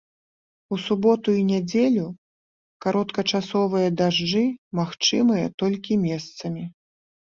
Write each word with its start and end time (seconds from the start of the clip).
У 0.75 0.79
суботу 0.85 1.29
і 1.39 1.43
нядзелю 1.51 2.07
кароткачасовыя 2.87 3.95
дажджы 4.03 4.45
магчымыя 4.83 5.45
толькі 5.65 6.05
месцамі. 6.13 6.63